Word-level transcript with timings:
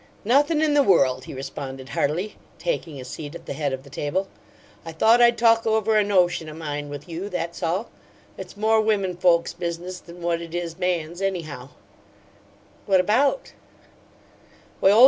"Nothin' 0.25 0.63
in 0.63 0.73
the 0.73 0.81
world," 0.81 1.25
he 1.25 1.33
responded, 1.35 1.89
heartily, 1.89 2.35
taking 2.57 2.99
a 2.99 3.05
seat 3.05 3.35
at 3.35 3.45
the 3.45 3.53
head 3.53 3.71
of 3.71 3.83
the 3.83 3.89
table. 3.91 4.27
"I 4.83 4.93
thought 4.93 5.21
I'd 5.21 5.37
talk 5.37 5.67
over 5.67 5.95
a 5.95 6.03
notion 6.03 6.49
o' 6.49 6.55
mine 6.55 6.89
with 6.89 7.07
you, 7.07 7.29
that's 7.29 7.61
all. 7.61 7.91
It's 8.35 8.57
more 8.57 8.81
women 8.81 9.15
folks' 9.15 9.53
business 9.53 9.99
than 9.99 10.23
what 10.23 10.41
it 10.41 10.55
is 10.55 10.79
man's, 10.79 11.21
anyhow." 11.21 11.69
"What 12.87 12.99
about?" 12.99 13.53